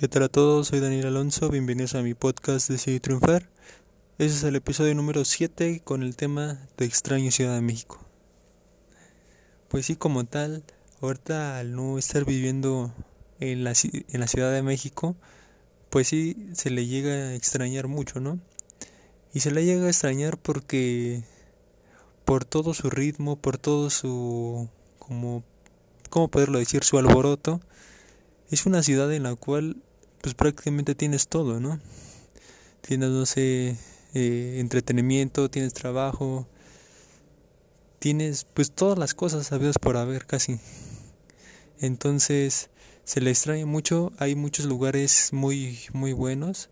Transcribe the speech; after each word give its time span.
¿Qué 0.00 0.08
tal 0.08 0.22
a 0.22 0.28
todos? 0.30 0.68
Soy 0.68 0.80
Daniel 0.80 1.08
Alonso, 1.08 1.50
bienvenidos 1.50 1.94
a 1.94 2.00
mi 2.00 2.14
podcast 2.14 2.70
Decidir 2.70 3.02
Triunfar. 3.02 3.50
Este 4.16 4.34
es 4.34 4.42
el 4.44 4.56
episodio 4.56 4.94
número 4.94 5.26
7 5.26 5.82
con 5.84 6.02
el 6.02 6.16
tema 6.16 6.58
de 6.78 6.86
extraño 6.86 7.30
Ciudad 7.30 7.54
de 7.54 7.60
México. 7.60 8.02
Pues 9.68 9.84
sí, 9.84 9.96
como 9.96 10.24
tal, 10.24 10.64
ahorita 11.02 11.58
al 11.58 11.76
no 11.76 11.98
estar 11.98 12.24
viviendo 12.24 12.94
en 13.40 13.62
la, 13.62 13.74
en 13.74 14.20
la 14.20 14.26
Ciudad 14.26 14.50
de 14.54 14.62
México, 14.62 15.16
pues 15.90 16.08
sí 16.08 16.48
se 16.54 16.70
le 16.70 16.86
llega 16.86 17.12
a 17.12 17.34
extrañar 17.34 17.86
mucho, 17.86 18.20
¿no? 18.20 18.40
Y 19.34 19.40
se 19.40 19.50
le 19.50 19.66
llega 19.66 19.84
a 19.84 19.90
extrañar 19.90 20.38
porque 20.38 21.24
por 22.24 22.46
todo 22.46 22.72
su 22.72 22.88
ritmo, 22.88 23.36
por 23.36 23.58
todo 23.58 23.90
su, 23.90 24.66
como, 24.98 25.44
¿cómo 26.08 26.28
poderlo 26.28 26.58
decir? 26.58 26.84
Su 26.84 26.96
alboroto. 26.96 27.60
Es 28.50 28.64
una 28.64 28.82
ciudad 28.82 29.12
en 29.12 29.24
la 29.24 29.34
cual 29.36 29.76
pues 30.20 30.34
prácticamente 30.34 30.94
tienes 30.94 31.28
todo, 31.28 31.60
¿no? 31.60 31.80
Tienes, 32.82 33.10
no 33.10 33.26
sé, 33.26 33.76
eh, 34.14 34.56
entretenimiento, 34.58 35.50
tienes 35.50 35.74
trabajo, 35.74 36.46
tienes 37.98 38.44
pues 38.54 38.72
todas 38.72 38.98
las 38.98 39.14
cosas 39.14 39.46
sabidas 39.46 39.78
por 39.78 39.96
haber 39.96 40.26
casi. 40.26 40.58
Entonces 41.80 42.70
se 43.04 43.20
le 43.20 43.30
extraña 43.30 43.66
mucho, 43.66 44.12
hay 44.18 44.34
muchos 44.34 44.66
lugares 44.66 45.30
muy 45.32 45.78
muy 45.92 46.12
buenos 46.12 46.70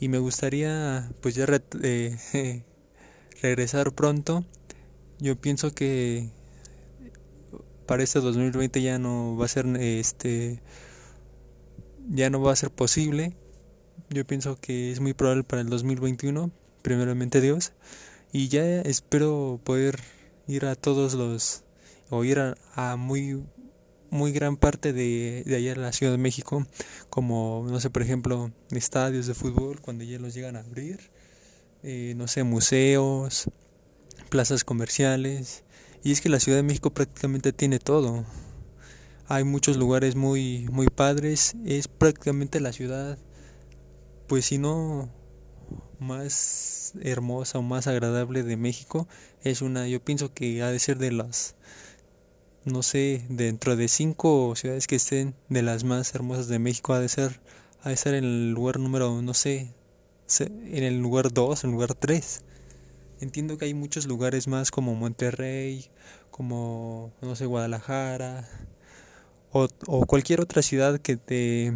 y 0.00 0.08
me 0.08 0.18
gustaría 0.18 1.10
pues 1.20 1.34
ya 1.34 1.46
eh, 1.82 2.16
regresar 3.42 3.92
pronto. 3.92 4.44
Yo 5.20 5.36
pienso 5.40 5.74
que 5.74 6.30
para 7.86 8.02
este 8.02 8.20
2020 8.20 8.82
ya 8.82 8.98
no 8.98 9.36
va 9.36 9.46
a 9.46 9.48
ser 9.48 9.66
este 9.76 10.60
ya 12.08 12.30
no 12.30 12.40
va 12.40 12.52
a 12.52 12.56
ser 12.56 12.70
posible. 12.70 13.34
Yo 14.10 14.26
pienso 14.26 14.56
que 14.56 14.90
es 14.90 15.00
muy 15.00 15.12
probable 15.12 15.44
para 15.44 15.62
el 15.62 15.68
2021, 15.68 16.50
primeramente 16.82 17.40
Dios. 17.40 17.72
Y 18.32 18.48
ya 18.48 18.80
espero 18.82 19.60
poder 19.62 20.00
ir 20.46 20.66
a 20.66 20.74
todos 20.74 21.14
los, 21.14 21.64
o 22.10 22.24
ir 22.24 22.38
a, 22.74 22.96
muy, 22.96 23.44
muy 24.10 24.32
gran 24.32 24.56
parte 24.56 24.92
de, 24.92 25.42
de 25.46 25.56
allá 25.56 25.72
en 25.72 25.82
la 25.82 25.92
Ciudad 25.92 26.12
de 26.12 26.18
México, 26.18 26.66
como, 27.10 27.66
no 27.68 27.80
sé, 27.80 27.90
por 27.90 28.02
ejemplo, 28.02 28.50
estadios 28.70 29.26
de 29.26 29.34
fútbol, 29.34 29.80
cuando 29.80 30.04
ya 30.04 30.18
los 30.18 30.34
llegan 30.34 30.56
a 30.56 30.60
abrir, 30.60 31.10
eh, 31.82 32.14
no 32.16 32.28
sé, 32.28 32.44
museos, 32.44 33.50
plazas 34.28 34.64
comerciales. 34.64 35.64
Y 36.04 36.12
es 36.12 36.20
que 36.20 36.28
la 36.28 36.40
Ciudad 36.40 36.58
de 36.58 36.62
México 36.62 36.90
prácticamente 36.90 37.52
tiene 37.52 37.78
todo 37.78 38.24
hay 39.28 39.44
muchos 39.44 39.76
lugares 39.76 40.16
muy 40.16 40.68
muy 40.72 40.88
padres. 40.88 41.54
Es 41.64 41.86
prácticamente 41.86 42.60
la 42.60 42.72
ciudad 42.72 43.18
pues 44.26 44.46
si 44.46 44.58
no 44.58 45.10
más 45.98 46.94
hermosa 47.02 47.58
o 47.58 47.62
más 47.62 47.86
agradable 47.86 48.42
de 48.42 48.56
México. 48.56 49.06
Es 49.42 49.62
una 49.62 49.86
yo 49.86 50.02
pienso 50.02 50.32
que 50.32 50.62
ha 50.62 50.70
de 50.70 50.78
ser 50.78 50.98
de 50.98 51.12
las 51.12 51.56
no 52.64 52.82
sé 52.82 53.24
dentro 53.28 53.76
de 53.76 53.88
cinco 53.88 54.54
ciudades 54.56 54.86
que 54.86 54.96
estén 54.96 55.34
de 55.48 55.62
las 55.62 55.84
más 55.84 56.14
hermosas 56.14 56.48
de 56.48 56.58
México 56.58 56.92
ha 56.94 57.00
de 57.00 57.08
ser 57.08 57.40
ha 57.82 57.88
de 57.88 57.94
estar 57.94 58.14
en 58.14 58.24
el 58.24 58.52
lugar 58.52 58.78
número 58.80 59.22
no 59.22 59.34
sé 59.34 59.74
en 60.38 60.84
el 60.84 61.00
lugar 61.00 61.32
dos 61.32 61.64
en 61.64 61.70
el 61.70 61.74
lugar 61.74 61.94
tres. 61.94 62.44
Entiendo 63.20 63.58
que 63.58 63.66
hay 63.66 63.74
muchos 63.74 64.06
lugares 64.06 64.48
más 64.48 64.70
como 64.70 64.94
Monterrey 64.94 65.90
como 66.30 67.12
no 67.20 67.36
sé 67.36 67.44
Guadalajara 67.44 68.48
o, 69.52 69.68
cualquier 70.06 70.40
otra 70.40 70.62
ciudad 70.62 70.98
que 71.00 71.16
te 71.16 71.72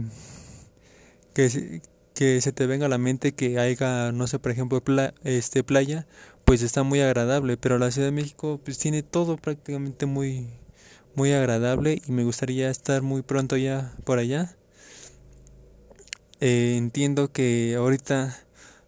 que, 1.35 1.81
que 2.15 2.41
se 2.41 2.53
te 2.53 2.67
venga 2.67 2.87
a 2.87 2.89
la 2.89 2.99
mente 2.99 3.33
que 3.33 3.59
haya 3.59 4.13
no 4.13 4.27
sé 4.27 4.39
por 4.39 4.53
ejemplo 4.53 4.83
este 5.25 5.65
playa 5.65 6.07
pues 6.45 6.63
está 6.63 6.83
muy 6.83 7.01
agradable 7.01 7.57
pero 7.57 7.79
la 7.79 7.91
Ciudad 7.91 8.09
de 8.09 8.13
México 8.13 8.61
pues 8.63 8.79
tiene 8.79 9.03
todo 9.03 9.37
prácticamente 9.37 10.07
muy 10.07 10.49
muy 11.15 11.33
agradable 11.33 12.01
y 12.07 12.13
me 12.13 12.25
gustaría 12.25 12.71
estar 12.71 13.03
muy 13.03 13.23
pronto 13.23 13.57
ya 13.57 13.95
por 14.05 14.19
allá. 14.19 14.57
Eh, 16.41 16.75
entiendo 16.77 17.31
que 17.31 17.75
ahorita 17.77 18.37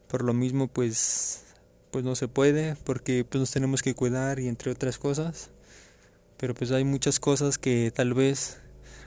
por 0.08 0.24
lo 0.24 0.34
mismo 0.34 0.68
pues 0.68 1.44
pues 1.90 2.04
no 2.04 2.16
se 2.16 2.26
puede 2.26 2.74
porque 2.84 3.24
pues 3.24 3.38
nos 3.40 3.50
tenemos 3.52 3.82
que 3.82 3.94
cuidar 3.94 4.40
y 4.40 4.48
entre 4.48 4.72
otras 4.72 4.98
cosas 4.98 5.50
pero 6.36 6.54
pues 6.54 6.72
hay 6.72 6.82
muchas 6.82 7.20
cosas 7.20 7.58
que 7.58 7.92
tal 7.94 8.14
vez 8.14 8.58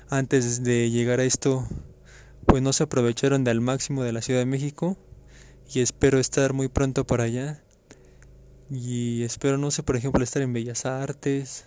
antes 0.09 0.63
de 0.63 0.89
llegar 0.89 1.19
a 1.19 1.23
esto, 1.23 1.67
pues 2.45 2.61
no 2.61 2.73
se 2.73 2.83
aprovecharon 2.83 3.43
del 3.43 3.61
máximo 3.61 4.03
de 4.03 4.13
la 4.13 4.21
Ciudad 4.21 4.39
de 4.39 4.45
México 4.45 4.97
y 5.73 5.81
espero 5.81 6.19
estar 6.19 6.53
muy 6.53 6.69
pronto 6.69 7.05
para 7.05 7.25
allá. 7.25 7.63
Y 8.69 9.23
espero, 9.23 9.57
no 9.57 9.71
sé, 9.71 9.83
por 9.83 9.95
ejemplo, 9.95 10.23
estar 10.23 10.41
en 10.41 10.53
Bellas 10.53 10.85
Artes, 10.85 11.65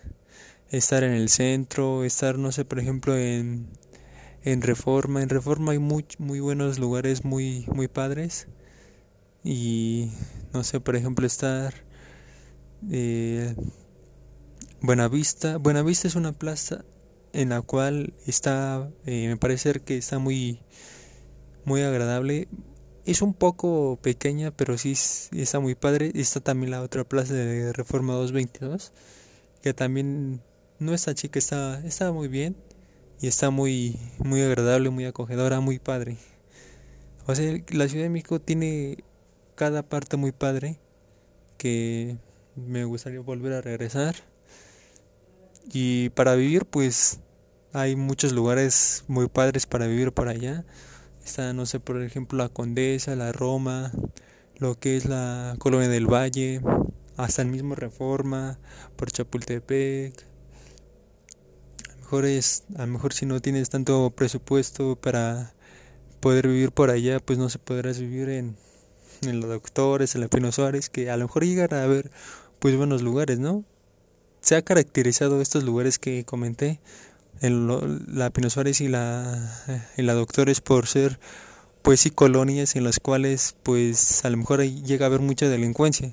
estar 0.70 1.02
en 1.02 1.12
el 1.12 1.28
centro, 1.28 2.04
estar, 2.04 2.38
no 2.38 2.52
sé, 2.52 2.64
por 2.64 2.78
ejemplo, 2.78 3.16
en, 3.16 3.68
en 4.42 4.62
Reforma. 4.62 5.22
En 5.22 5.28
Reforma 5.28 5.72
hay 5.72 5.78
muy, 5.78 6.06
muy 6.18 6.40
buenos 6.40 6.78
lugares 6.78 7.24
muy, 7.24 7.66
muy 7.74 7.88
padres. 7.88 8.48
Y, 9.44 10.12
no 10.52 10.64
sé, 10.64 10.80
por 10.80 10.96
ejemplo, 10.96 11.26
estar... 11.26 11.74
Eh, 12.90 13.54
Buenavista. 14.82 15.58
Buenavista 15.58 16.08
es 16.08 16.14
una 16.14 16.32
plaza 16.32 16.84
en 17.32 17.50
la 17.50 17.62
cual 17.62 18.14
está, 18.26 18.90
eh, 19.06 19.28
me 19.28 19.36
parece 19.36 19.80
que 19.80 19.96
está 19.96 20.18
muy, 20.18 20.60
muy 21.64 21.82
agradable. 21.82 22.48
Es 23.06 23.22
un 23.22 23.34
poco 23.34 23.98
pequeña, 24.02 24.50
pero 24.50 24.78
sí 24.78 24.92
está 25.32 25.60
muy 25.60 25.74
padre. 25.74 26.12
Está 26.14 26.40
también 26.40 26.70
la 26.70 26.82
otra 26.82 27.04
plaza 27.04 27.34
de 27.34 27.72
Reforma 27.72 28.14
222, 28.14 28.92
que 29.62 29.74
también 29.74 30.42
no 30.78 30.94
está 30.94 31.14
chica, 31.14 31.38
está, 31.38 31.80
está 31.86 32.12
muy 32.12 32.28
bien 32.28 32.56
y 33.20 33.26
está 33.28 33.50
muy, 33.50 33.98
muy 34.18 34.42
agradable, 34.42 34.90
muy 34.90 35.04
acogedora, 35.04 35.60
muy 35.60 35.78
padre. 35.78 36.16
O 37.26 37.34
sea, 37.34 37.52
la 37.70 37.88
Ciudad 37.88 38.04
de 38.04 38.10
México 38.10 38.40
tiene 38.40 39.04
cada 39.54 39.82
parte 39.82 40.16
muy 40.16 40.32
padre 40.32 40.80
que 41.58 42.16
me 42.56 42.84
gustaría 42.84 43.20
volver 43.20 43.52
a 43.52 43.60
regresar. 43.60 44.29
Y 45.72 46.10
para 46.10 46.34
vivir, 46.34 46.64
pues 46.66 47.20
hay 47.72 47.96
muchos 47.96 48.32
lugares 48.32 49.04
muy 49.06 49.28
padres 49.28 49.66
para 49.66 49.86
vivir 49.86 50.12
por 50.12 50.28
allá. 50.28 50.64
Está, 51.24 51.52
no 51.52 51.66
sé, 51.66 51.80
por 51.80 52.02
ejemplo, 52.02 52.38
la 52.38 52.48
Condesa, 52.48 53.14
la 53.14 53.32
Roma, 53.32 53.92
lo 54.56 54.78
que 54.78 54.96
es 54.96 55.04
la 55.04 55.54
Colonia 55.58 55.88
del 55.88 56.06
Valle, 56.06 56.60
hasta 57.16 57.42
el 57.42 57.48
mismo 57.48 57.74
Reforma, 57.74 58.58
por 58.96 59.10
Chapultepec. 59.10 60.14
A 61.84 61.92
lo 61.92 61.96
mejor, 62.00 62.24
es, 62.24 62.64
a 62.76 62.86
lo 62.86 62.92
mejor 62.92 63.12
si 63.12 63.26
no 63.26 63.40
tienes 63.40 63.70
tanto 63.70 64.10
presupuesto 64.10 64.96
para 64.96 65.54
poder 66.20 66.48
vivir 66.48 66.72
por 66.72 66.90
allá, 66.90 67.20
pues 67.20 67.38
no 67.38 67.48
se 67.48 67.58
podrás 67.58 68.00
vivir 68.00 68.28
en, 68.30 68.56
en 69.22 69.40
los 69.40 69.48
doctores, 69.48 70.14
en 70.14 70.22
la 70.22 70.28
Pino 70.28 70.50
Suárez, 70.50 70.90
que 70.90 71.10
a 71.10 71.16
lo 71.16 71.26
mejor 71.26 71.44
llegan 71.44 71.74
a 71.74 71.86
ver 71.86 72.10
pues 72.58 72.76
buenos 72.76 73.02
lugares, 73.02 73.38
¿no? 73.38 73.64
Se 74.40 74.56
ha 74.56 74.62
caracterizado 74.62 75.40
estos 75.40 75.64
lugares 75.64 75.98
que 75.98 76.24
comenté, 76.24 76.80
en 77.40 77.68
la 78.14 78.30
Pino 78.30 78.50
Suárez 78.50 78.80
y 78.80 78.88
la, 78.88 79.64
y 79.96 80.02
la 80.02 80.14
Doctores, 80.14 80.60
por 80.60 80.86
ser 80.86 81.18
pues 81.82 82.00
sí 82.00 82.10
colonias 82.10 82.76
en 82.76 82.84
las 82.84 83.00
cuales 83.00 83.56
pues 83.62 84.24
a 84.24 84.30
lo 84.30 84.36
mejor 84.36 84.62
llega 84.62 85.06
a 85.06 85.08
haber 85.08 85.20
mucha 85.20 85.48
delincuencia. 85.48 86.12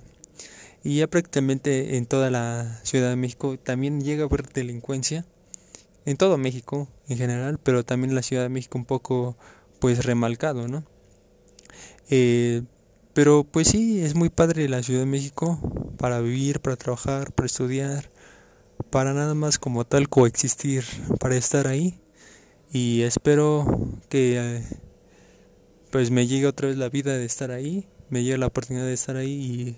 Y 0.83 0.97
ya 0.97 1.07
prácticamente 1.07 1.97
en 1.97 2.05
toda 2.05 2.29
la 2.29 2.79
Ciudad 2.83 3.09
de 3.09 3.17
México 3.17 3.57
también 3.59 4.01
llega 4.01 4.23
a 4.23 4.27
haber 4.27 4.47
delincuencia, 4.47 5.25
en 6.05 6.15
todo 6.15 6.37
México 6.37 6.87
en 7.09 7.17
general, 7.17 7.59
pero 7.61 7.83
también 7.83 8.15
la 8.15 8.21
Ciudad 8.21 8.43
de 8.43 8.49
México 8.49 8.77
un 8.77 8.85
poco 8.85 9.37
pues 9.79 10.05
remalcado, 10.05 10.69
¿no? 10.69 10.85
Eh, 12.09 12.61
pero 13.13 13.43
pues 13.43 13.67
sí, 13.67 14.01
es 14.01 14.15
muy 14.15 14.29
padre 14.29 14.69
la 14.69 14.81
Ciudad 14.83 15.01
de 15.01 15.05
México 15.07 15.59
para 15.97 16.21
vivir, 16.21 16.61
para 16.61 16.77
trabajar, 16.77 17.33
para 17.33 17.47
estudiar, 17.47 18.09
para 18.89 19.13
nada 19.13 19.33
más 19.33 19.57
como 19.59 19.85
tal 19.85 20.09
coexistir, 20.09 20.83
para 21.19 21.35
estar 21.35 21.67
ahí. 21.67 21.99
Y 22.71 23.03
espero 23.03 23.65
que 24.09 24.37
eh, 24.37 24.63
pues 25.91 26.11
me 26.11 26.27
llegue 26.27 26.47
otra 26.47 26.67
vez 26.67 26.77
la 26.77 26.89
vida 26.89 27.17
de 27.17 27.25
estar 27.25 27.51
ahí, 27.51 27.87
me 28.09 28.23
llegue 28.23 28.37
la 28.37 28.47
oportunidad 28.47 28.85
de 28.85 28.93
estar 28.93 29.15
ahí 29.15 29.77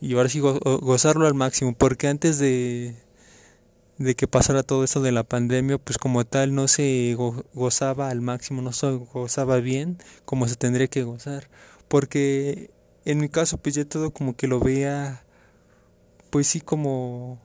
y, 0.00 0.06
y 0.08 0.14
ahora 0.14 0.28
sí 0.28 0.40
gozarlo 0.40 1.26
al 1.26 1.34
máximo, 1.34 1.74
porque 1.74 2.08
antes 2.08 2.38
de, 2.38 2.94
de 3.98 4.14
que 4.14 4.26
pasara 4.26 4.62
todo 4.62 4.84
esto 4.84 5.00
de 5.02 5.12
la 5.12 5.24
pandemia, 5.24 5.78
pues 5.78 5.98
como 5.98 6.24
tal 6.24 6.54
no 6.54 6.68
se 6.68 7.14
gozaba 7.54 8.08
al 8.10 8.20
máximo, 8.20 8.62
no 8.62 8.72
se 8.72 8.90
gozaba 8.92 9.58
bien 9.60 9.98
como 10.24 10.48
se 10.48 10.56
tendría 10.56 10.88
que 10.88 11.02
gozar, 11.02 11.48
porque 11.88 12.70
en 13.04 13.18
mi 13.18 13.28
caso 13.28 13.58
pues 13.58 13.74
ya 13.74 13.84
todo 13.84 14.10
como 14.10 14.36
que 14.36 14.48
lo 14.48 14.58
vea 14.60 15.24
pues 16.30 16.48
sí 16.48 16.60
como 16.60 17.40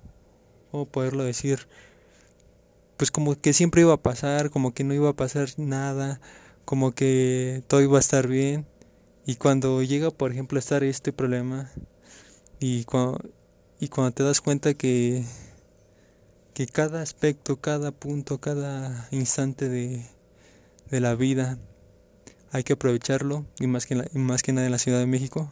¿cómo 0.71 0.85
poderlo 0.85 1.23
decir? 1.23 1.67
Pues 2.97 3.11
como 3.11 3.39
que 3.39 3.53
siempre 3.53 3.81
iba 3.81 3.93
a 3.93 4.01
pasar, 4.01 4.49
como 4.49 4.73
que 4.73 4.83
no 4.83 4.93
iba 4.93 5.09
a 5.09 5.15
pasar 5.15 5.49
nada, 5.57 6.21
como 6.65 6.93
que 6.93 7.63
todo 7.67 7.81
iba 7.81 7.97
a 7.97 8.01
estar 8.01 8.27
bien 8.27 8.65
y 9.25 9.35
cuando 9.35 9.83
llega 9.83 10.11
por 10.11 10.31
ejemplo 10.31 10.57
a 10.57 10.59
estar 10.59 10.83
este 10.83 11.13
problema 11.13 11.71
y 12.59 12.85
cuando, 12.85 13.19
y 13.79 13.89
cuando 13.89 14.11
te 14.13 14.23
das 14.23 14.41
cuenta 14.41 14.73
que 14.73 15.23
que 16.53 16.67
cada 16.67 17.01
aspecto, 17.01 17.61
cada 17.61 17.91
punto, 17.91 18.39
cada 18.39 19.07
instante 19.11 19.69
de, 19.69 20.05
de 20.89 20.99
la 20.99 21.15
vida 21.15 21.57
hay 22.51 22.63
que 22.63 22.73
aprovecharlo 22.73 23.45
y 23.59 23.67
más 23.67 23.85
que, 23.85 23.95
más 24.13 24.43
que 24.43 24.51
nada 24.51 24.65
en 24.65 24.71
la 24.71 24.77
Ciudad 24.77 24.99
de 24.99 25.05
México, 25.05 25.51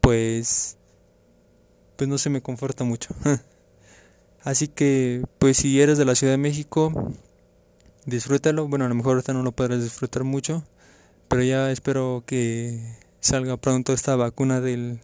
pues, 0.00 0.76
pues 1.96 2.08
no 2.08 2.18
se 2.18 2.30
me 2.30 2.42
conforta 2.42 2.84
mucho. 2.84 3.14
Así 4.44 4.68
que, 4.68 5.24
pues 5.38 5.58
si 5.58 5.80
eres 5.80 5.98
de 5.98 6.04
la 6.04 6.14
Ciudad 6.14 6.32
de 6.32 6.38
México, 6.38 7.12
disfrútalo. 8.06 8.68
Bueno, 8.68 8.84
a 8.84 8.88
lo 8.88 8.94
mejor 8.94 9.14
ahorita 9.14 9.32
no 9.32 9.42
lo 9.42 9.52
podrás 9.52 9.82
disfrutar 9.82 10.24
mucho, 10.24 10.64
pero 11.28 11.42
ya 11.42 11.70
espero 11.70 12.24
que 12.26 12.96
salga 13.20 13.56
pronto 13.56 13.92
esta 13.92 14.16
vacuna 14.16 14.60
del, 14.60 15.00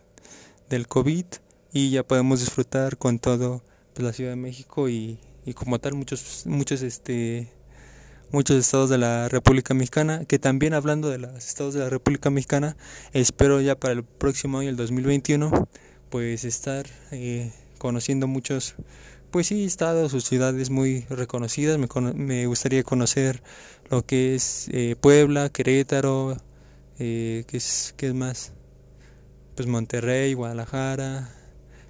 del 0.69 0.89
COVID 0.89 1.25
y 1.73 1.91
ya 1.91 2.03
podemos 2.03 2.41
disfrutar 2.41 2.99
con 2.99 3.19
todo 3.19 3.63
pues, 3.95 4.05
la 4.05 4.13
Ciudad 4.13 4.31
de 4.31 4.37
México 4.37 4.89
y, 4.89 5.19
y 5.45 5.55
como 5.55 5.79
tal 5.79 5.95
muchos 5.95 6.45
muchos 6.47 6.83
este 6.83 7.53
muchos 8.31 8.57
estados 8.57 8.91
de 8.91 8.99
la 8.99 9.29
República 9.29 9.75
Mexicana, 9.75 10.25
que 10.27 10.39
también 10.39 10.75
hablando 10.75 11.09
de 11.09 11.19
los 11.19 11.47
estados 11.47 11.75
de 11.75 11.81
la 11.81 11.89
República 11.89 12.31
Mexicana, 12.31 12.77
espero 13.13 13.61
ya 13.61 13.79
para 13.79 13.95
el 13.95 14.05
próximo 14.05 14.59
año, 14.59 14.69
el 14.69 14.77
2021, 14.77 15.69
pues 16.11 16.45
estar 16.45 16.87
eh, 17.11 17.53
conociendo 17.79 18.27
muchos, 18.27 18.75
pues 19.31 19.49
sí, 19.49 19.65
estados 19.65 20.15
o 20.15 20.21
ciudades 20.21 20.71
muy 20.71 21.05
reconocidas. 21.09 21.79
Me, 21.79 21.89
me 22.15 22.47
gustaría 22.47 22.83
conocer 22.83 23.43
lo 23.91 24.05
que 24.05 24.35
es 24.35 24.69
eh, 24.73 24.97
Puebla, 25.01 25.49
Querétaro, 25.51 26.37
eh, 26.99 27.45
¿qué, 27.47 27.57
es, 27.57 27.95
¿qué 27.97 28.09
es 28.09 28.15
más? 28.15 28.53
Pues 29.55 29.69
Monterrey, 29.69 30.35
Guadalajara. 30.35 31.31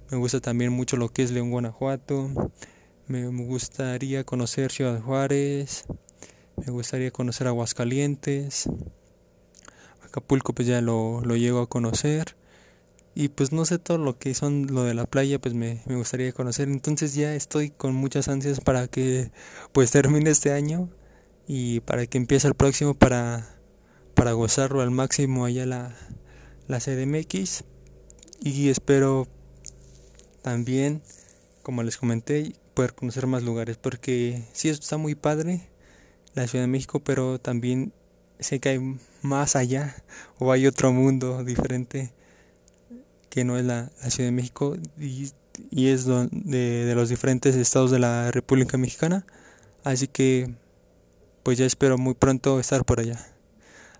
Me 0.09 0.17
gusta 0.17 0.39
también 0.39 0.71
mucho 0.71 0.97
lo 0.97 1.09
que 1.09 1.23
es 1.23 1.31
León, 1.31 1.51
Guanajuato. 1.51 2.29
Me 3.07 3.27
gustaría 3.27 4.23
conocer 4.23 4.71
Ciudad 4.71 5.01
Juárez. 5.01 5.85
Me 6.57 6.71
gustaría 6.71 7.11
conocer 7.11 7.47
Aguascalientes. 7.47 8.69
Acapulco 10.03 10.53
pues 10.53 10.67
ya 10.67 10.81
lo, 10.81 11.21
lo 11.21 11.35
llego 11.35 11.59
a 11.61 11.67
conocer. 11.67 12.35
Y 13.15 13.29
pues 13.29 13.51
no 13.51 13.65
sé 13.65 13.79
todo 13.79 13.97
lo 13.97 14.17
que 14.17 14.33
son 14.33 14.67
lo 14.67 14.83
de 14.83 14.93
la 14.93 15.05
playa, 15.05 15.39
pues 15.39 15.53
me, 15.53 15.81
me 15.85 15.95
gustaría 15.95 16.31
conocer. 16.31 16.69
Entonces 16.69 17.15
ya 17.15 17.35
estoy 17.35 17.69
con 17.69 17.93
muchas 17.95 18.27
ansias 18.27 18.61
para 18.61 18.87
que 18.87 19.31
pues 19.73 19.91
termine 19.91 20.29
este 20.29 20.51
año 20.51 20.89
y 21.47 21.79
para 21.81 22.05
que 22.05 22.17
empiece 22.17 22.47
el 22.47 22.53
próximo 22.53 22.93
para, 22.93 23.57
para 24.13 24.33
gozarlo 24.33 24.81
al 24.81 24.91
máximo 24.91 25.45
allá 25.45 25.65
la, 25.65 25.95
la 26.67 26.79
CDMX. 26.79 27.63
Y 28.41 28.69
espero 28.69 29.27
también, 30.41 31.01
como 31.63 31.83
les 31.83 31.97
comenté, 31.97 32.53
poder 32.73 32.93
conocer 32.93 33.27
más 33.27 33.43
lugares. 33.43 33.77
Porque 33.77 34.43
sí, 34.53 34.69
está 34.69 34.97
muy 34.97 35.15
padre 35.15 35.69
la 36.35 36.47
Ciudad 36.47 36.63
de 36.63 36.71
México, 36.71 37.01
pero 37.01 37.39
también 37.39 37.91
sé 38.39 38.59
que 38.59 38.69
hay 38.69 38.99
más 39.21 39.55
allá 39.55 39.95
o 40.37 40.51
hay 40.51 40.67
otro 40.67 40.93
mundo 40.93 41.43
diferente 41.43 42.13
que 43.29 43.43
no 43.43 43.57
es 43.57 43.65
la, 43.65 43.89
Ciudad 44.09 44.27
de 44.27 44.31
México 44.31 44.75
y, 44.99 45.31
es 45.87 46.05
de, 46.05 46.27
de, 46.85 46.95
los 46.95 47.09
diferentes 47.09 47.55
estados 47.55 47.91
de 47.91 47.99
la 47.99 48.31
República 48.31 48.77
Mexicana. 48.77 49.25
Así 49.83 50.07
que 50.07 50.53
pues 51.43 51.57
ya 51.57 51.65
espero 51.65 51.97
muy 51.97 52.13
pronto 52.13 52.59
estar 52.59 52.85
por 52.85 52.99
allá. 52.99 53.25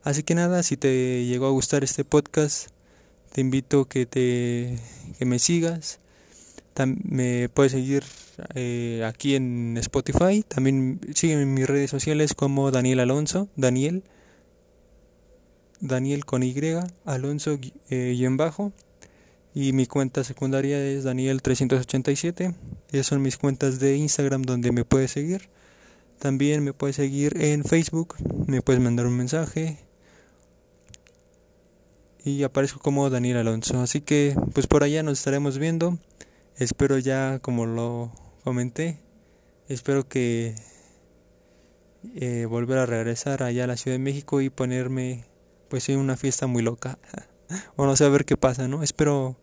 Así 0.04 0.24
que 0.24 0.36
nada, 0.36 0.64
si 0.64 0.78
te 0.78 1.26
llegó 1.26 1.48
a 1.48 1.52
gustar 1.52 1.84
este 1.84 2.06
podcast, 2.06 2.70
te 3.34 3.42
invito 3.42 3.86
que 3.86 4.06
te 4.06 4.80
que 5.18 5.26
me 5.26 5.40
sigas. 5.40 6.00
me 7.04 7.50
puedes 7.50 7.74
seguir 7.74 8.04
eh, 8.56 9.04
aquí 9.06 9.36
en 9.36 9.78
Spotify. 9.78 10.44
También 10.48 11.00
sígueme 11.14 11.44
en 11.44 11.54
mis 11.54 11.68
redes 11.68 11.90
sociales 11.90 12.34
como 12.34 12.72
Daniel 12.72 13.02
Alonso, 13.02 13.50
Daniel, 13.56 14.04
Daniel 15.82 16.26
con 16.26 16.44
Y, 16.44 16.56
Alonso 17.06 17.60
eh, 17.90 18.14
y 18.16 18.26
en 18.26 18.38
bajo. 18.38 18.72
Y 19.54 19.74
mi 19.74 19.88
cuenta 19.88 20.24
secundaria 20.24 20.84
es 20.86 21.06
Daniel387. 21.06 22.56
Esas 22.92 23.08
son 23.08 23.22
mis 23.22 23.38
cuentas 23.38 23.80
de 23.80 23.96
Instagram 23.98 24.44
donde 24.44 24.72
me 24.72 24.86
puedes 24.86 25.12
seguir. 25.12 25.50
También 26.20 26.64
me 26.64 26.74
puedes 26.74 26.98
seguir 26.98 27.42
en 27.42 27.64
Facebook. 27.64 28.16
Me 28.46 28.62
puedes 28.62 28.82
mandar 28.82 29.08
un 29.08 29.18
mensaje. 29.18 29.80
Y 32.24 32.44
aparezco 32.44 32.80
como 32.80 33.10
Daniel 33.10 33.38
Alonso. 33.38 33.82
Así 33.82 34.02
que 34.02 34.36
pues 34.54 34.68
por 34.68 34.84
allá 34.84 35.02
nos 35.02 35.20
estaremos 35.20 35.58
viendo. 35.58 35.98
Espero 36.58 37.00
ya 37.00 37.40
como 37.40 37.66
lo 37.66 38.12
comenté. 38.44 39.00
Espero 39.68 40.08
que 40.08 40.56
eh, 42.16 42.46
volver 42.46 42.78
a 42.78 42.86
regresar 42.86 43.44
allá 43.44 43.64
a 43.64 43.68
la 43.68 43.78
Ciudad 43.78 43.96
de 43.96 44.04
México 44.04 44.42
y 44.42 44.50
ponerme 44.50 45.26
pues 45.70 45.90
en 45.90 46.00
una 46.00 46.18
fiesta 46.18 46.48
muy 46.48 46.62
loca. 46.62 47.00
o 47.76 47.86
no 47.86 47.96
sé 47.96 48.06
a 48.06 48.10
ver 48.10 48.26
qué 48.26 48.38
pasa, 48.38 48.68
¿no? 48.68 48.84
Espero 48.84 49.38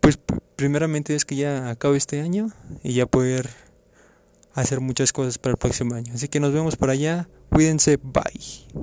pues 0.00 0.18
primeramente 0.56 1.14
es 1.14 1.24
que 1.24 1.36
ya 1.36 1.70
acabe 1.70 1.96
este 1.96 2.20
año 2.20 2.50
y 2.82 2.94
ya 2.94 3.06
poder 3.06 3.48
hacer 4.54 4.80
muchas 4.80 5.12
cosas 5.12 5.38
para 5.38 5.52
el 5.52 5.58
próximo 5.58 5.94
año. 5.94 6.12
Así 6.14 6.28
que 6.28 6.40
nos 6.40 6.52
vemos 6.52 6.76
por 6.76 6.90
allá. 6.90 7.28
Cuídense, 7.50 7.98
bye. 8.02 8.66